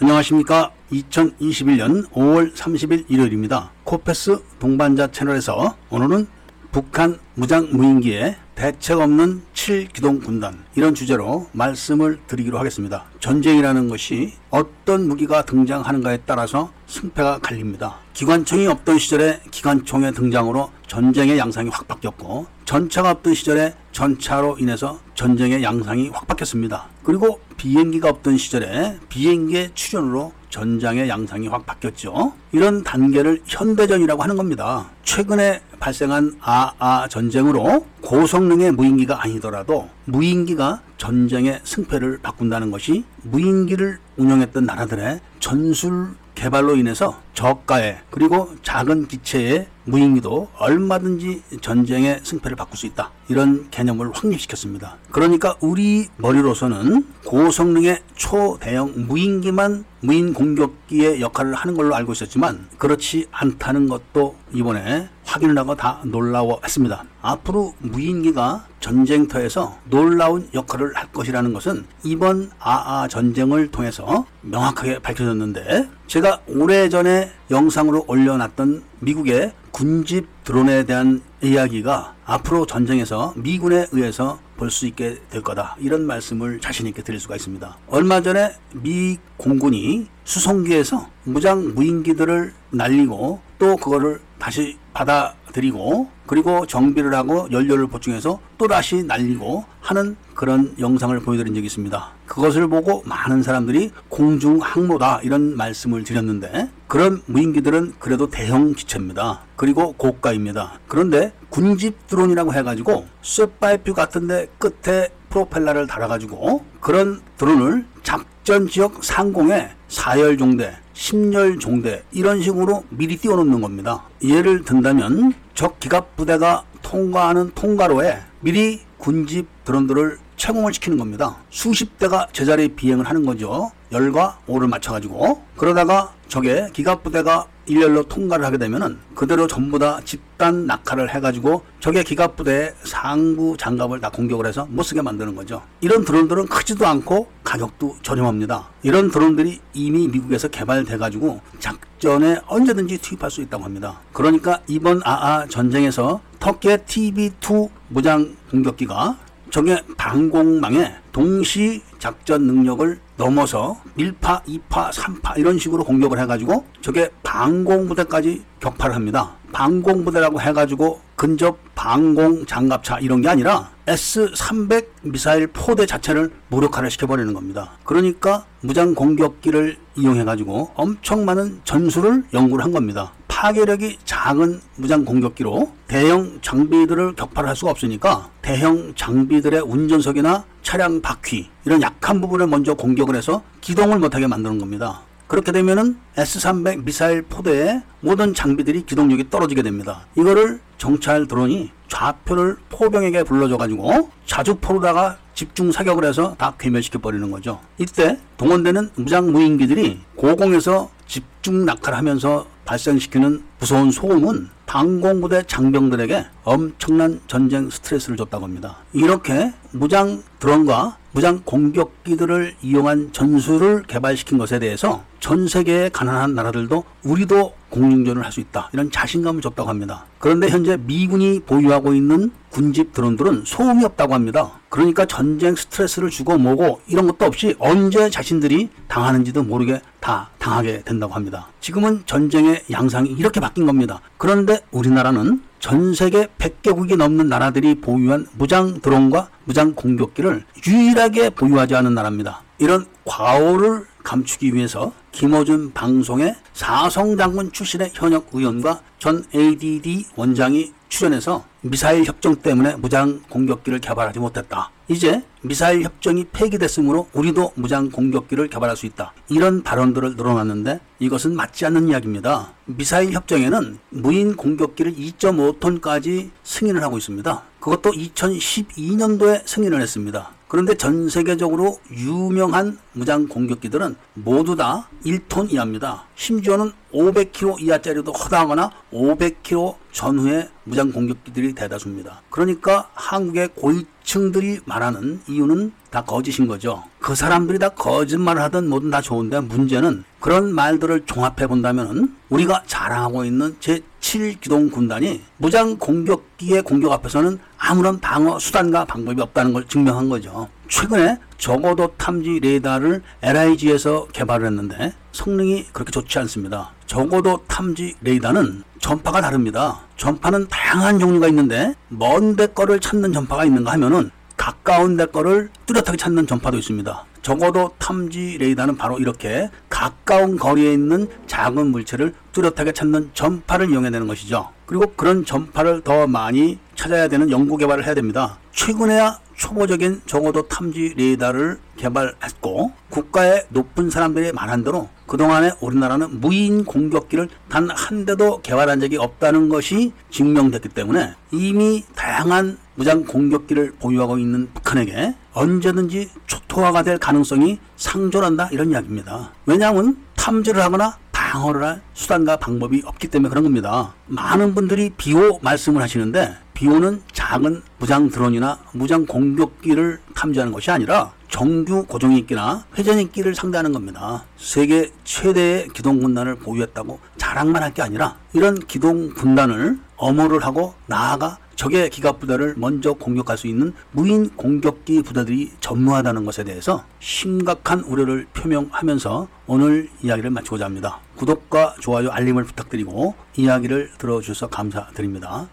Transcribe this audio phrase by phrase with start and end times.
[0.00, 0.70] 안녕하십니까.
[0.92, 3.72] 2021년 5월 30일 일요일입니다.
[3.82, 6.28] 코페스 동반자 채널에서 오늘은
[6.70, 13.04] 북한 무장 무인기의 대책 없는 7기동 군단 이런 주제로 말씀을 드리기로 하겠습니다.
[13.20, 18.00] 전쟁이라는 것이 어떤 무기가 등장하는가에 따라서 승패가 갈립니다.
[18.12, 25.62] 기관총이 없던 시절에 기관총의 등장으로 전쟁의 양상이 확 바뀌었고 전차가 없던 시절에 전차로 인해서 전쟁의
[25.62, 26.88] 양상이 확 바뀌었습니다.
[27.04, 32.32] 그리고 비행기가 없던 시절에 비행기의 출현으로 전장의 양상이 확 바뀌었죠.
[32.52, 34.90] 이런 단계를 현대전이라고 하는 겁니다.
[35.04, 45.20] 최근에 발생한 아아 전쟁으로 고성능의 무인기가 아니더라도 무인기가 전쟁의 승패를 바꾼다는 것이 무인기를 운영했던 나라들의
[45.40, 53.10] 전술 개발로 인해서 저가의 그리고 작은 기체의 무인기도 얼마든지 전쟁의 승패를 바꿀 수 있다.
[53.28, 54.96] 이런 개념을 확립시켰습니다.
[55.10, 63.88] 그러니까 우리 머리로서는 고성능의 초대형 무인기만 무인 공격기의 역할을 하는 걸로 알고 있었지만 그렇지 않다는
[63.88, 67.04] 것도 이번에 확인을 하고 다 놀라워했습니다.
[67.20, 76.40] 앞으로 무인기가 전쟁터에서 놀라운 역할을 할 것이라는 것은 이번 아아 전쟁을 통해서 명확하게 밝혀졌는데 제가
[76.46, 85.18] 오래전에 영상으로 올려놨던 미국의 군집 드론에 대한 이야기가 앞으로 전쟁에서 미군에 의해서 볼 수 있게
[85.30, 85.76] 될 거다.
[85.78, 87.76] 이런 말씀을 자신있게 드릴 수가 있습니다.
[87.86, 97.46] 얼마 전에 미 공군이 수송기에서 무장 무인기들을 날리고 또 그거를 다시 받아들이고 그리고 정비를 하고
[97.52, 102.10] 연료를 보충해서 또다시 날리고 하는 그런 영상을 보여드린 적이 있습니다.
[102.26, 109.40] 그것을 보고 많은 사람들이 공중 항로다 이런 말씀을 드렸는데 그런 무인기들은 그래도 대형 기체입니다.
[109.56, 110.78] 그리고 고가입니다.
[110.88, 120.36] 그런데 군집 드론이라고 해가지고 쇠파이프 같은데 끝에 프로펠러를 달아가지고 그런 드론을 작전 지역 상공에 사열
[120.36, 124.04] 종대, 심열 종대 이런 식으로 미리 띄워놓는 겁니다.
[124.22, 131.36] 예를 든다면 적 기갑 부대가 통과하는 통과로에 미리 군집 드론들을 채공을 시키는 겁니다.
[131.50, 133.70] 수십 대가 제자리 비행을 하는 거죠.
[133.92, 140.66] 열과 오를 맞춰가지고 그러다가 적의 기갑 부대가 일렬로 통과를 하게 되면은 그대로 전부 다 집단
[140.66, 145.62] 낙하를 해가지고 적의 기갑 부대의 상부 장갑을 다 공격을 해서 못 쓰게 만드는 거죠.
[145.80, 148.68] 이런 드론들은 크지도 않고 가격도 저렴합니다.
[148.82, 154.00] 이런 드론들이 이미 미국에서 개발돼가지고 작전에 언제든지 투입할 수 있다고 합니다.
[154.12, 159.16] 그러니까 이번 아아 전쟁에서 터키의 TB2 무장 공격기가
[159.50, 168.44] 적의 방공망에 동시 작전 능력을 넘어서 1파, 2파, 3파 이런 식으로 공격을 해가지고 적의 방공부대까지
[168.60, 169.34] 격파를 합니다.
[169.52, 177.72] 방공부대라고 해가지고 근접 방공 장갑차 이런 게 아니라 S-300 미사일 포대 자체를 무력화를 시켜버리는 겁니다.
[177.82, 183.12] 그러니까 무장 공격기를 이용해가지고 엄청 많은 전술을 연구를 한 겁니다.
[183.38, 191.48] 파괴력이 작은 무장 공격기로 대형 장비들을 격파를 할 수가 없으니까 대형 장비들의 운전석이나 차량 바퀴
[191.64, 195.02] 이런 약한 부분을 먼저 공격을 해서 기동을 못하게 만드는 겁니다.
[195.28, 200.06] 그렇게 되면은 S-300 미사일 포대의 모든 장비들이 기동력이 떨어지게 됩니다.
[200.16, 207.60] 이거를 정찰 드론이 좌표를 포병에게 불러줘가지고 자주포로다가 집중 사격을 해서 다 괴멸시켜 버리는 거죠.
[207.78, 217.70] 이때 동원되는 무장 무인기들이 고공에서 집중 낙하를 하면서 발생시키는 무서운 소음은 방공부대 장병들에게 엄청난 전쟁
[217.70, 218.76] 스트레스를 줬다고 합니다.
[218.92, 227.54] 이렇게 무장 드론과 무장 공격기들을 이용한 전술을 개발시킨 것에 대해서 전 세계의 가난한 나라들도 우리도
[227.70, 228.68] 공중전을 할 수 있다.
[228.72, 230.04] 이런 자신감을 줬다고 합니다.
[230.18, 234.52] 그런데 현재 미군이 보유하고 있는 군집 드론들은 소음이 없다고 합니다.
[234.68, 241.14] 그러니까 전쟁 스트레스를 주고 뭐고 이런 것도 없이 언제 자신들이 당하는지도 모르게 다 당하게 된다고
[241.14, 241.48] 합니다.
[241.60, 244.00] 지금은 전쟁의 양상이 이렇게 바뀐 겁니다.
[244.16, 251.94] 그런데 우리나라는 전 세계 100개국이 넘는 나라들이 보유한 무장 드론과 무장 공격기를 유일하게 보유하지 않은
[251.94, 252.42] 나라입니다.
[252.58, 262.04] 이런 과오를 감추기 위해서 김어준 방송에 사성장군 출신의 현역 의원과 전 ADD 원장이 출연해서 미사일
[262.04, 264.70] 협정 때문에 무장 공격기를 개발하지 못했다.
[264.86, 269.12] 이제 미사일 협정이 폐기됐으므로 우리도 무장 공격기를 개발할 수 있다.
[269.28, 272.52] 이런 발언들을 늘어놨는데 이것은 맞지 않는 이야기입니다.
[272.66, 277.42] 미사일 협정에는 무인 공격기를 2.5톤까지 승인을 하고 있습니다.
[277.58, 280.30] 그것도 2012년도에 승인을 했습니다.
[280.48, 286.04] 그런데 전 세계적으로 유명한 무장 공격기들은 모두 다 1톤 이하입니다.
[286.16, 292.22] 심지어는 500km 이하짜리도 허다하거나 500km 전후의 무장 공격기들이 대다수입니다.
[292.30, 296.82] 그러니까 한국의 고위직 지식층들이 말하는 이유는 다 거짓인 거죠.
[296.98, 303.26] 그 사람들이 다 거짓말을 하든 뭐든 다 좋은데 문제는 그런 말들을 종합해 본다면은 우리가 자랑하고
[303.26, 310.08] 있는 제 7기동 군단이 무장 공격기의 공격 앞에서는 아무런 방어 수단과 방법이 없다는 걸 증명한
[310.08, 310.48] 거죠.
[310.68, 316.72] 최근에 적어도 탐지 레이더를 LIG에서 개발을 했는데 성능이 그렇게 좋지 않습니다.
[316.86, 319.80] 적어도 탐지 레이더는 전파가 다릅니다.
[319.96, 325.96] 전파는 다양한 종류가 있는데 먼 데 거를 찾는 전파가 있는가 하면은 가까운 데 거를 뚜렷하게
[325.96, 327.04] 찾는 전파도 있습니다.
[327.22, 334.06] 적어도 탐지 레이더는 바로 이렇게 가까운 거리에 있는 작은 물체를 뚜렷하게 찾는 전파를 이용해야 되는
[334.06, 334.50] 것이죠.
[334.66, 338.38] 그리고 그런 전파를 더 많이 찾아야 되는 연구 개발을 해야 됩니다.
[338.52, 347.28] 최근에야 초보적인 적어도 탐지 레이더를 개발했고 국가의 높은 사람들이 말한 대로 그동안에 우리나라는 무인 공격기를
[347.48, 354.48] 단 한 대도 개발한 적이 없다는 것이 증명됐기 때문에 이미 다양한 무장 공격기를 보유하고 있는
[354.52, 359.32] 북한에게 언제든지 초토화가 될 가능성이 상존한다 이런 이야기입니다.
[359.46, 363.94] 왜냐하면 탐지를 하거나 방어를 할 수단과 방법이 없기 때문에 그런 겁니다.
[364.06, 371.84] 많은 분들이 비호 말씀을 하시는데 비호는 작은 무장 드론이나 무장 공격기를 탐지하는 것이 아니라 정규
[371.86, 374.24] 고정익기나 회전익기를 상대하는 겁니다.
[374.36, 381.38] 세계 최대의 기동 군단을 보유했다고 자랑만 할 게 아니라 이런 기동 군단을 엄호를 하고 나아가
[381.54, 388.26] 적의 기갑 부대를 먼저 공격할 수 있는 무인 공격기 부대들이 전무하다는 것에 대해서 심각한 우려를
[388.32, 391.00] 표명하면서 오늘 이야기를 마치고자 합니다.
[391.16, 395.48] 구독과 좋아요, 알림을 부탁드리고 이야기를 들어주셔서 감사드립니다.